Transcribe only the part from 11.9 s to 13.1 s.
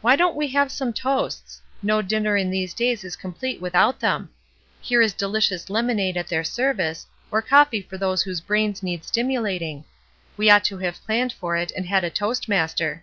a toast master."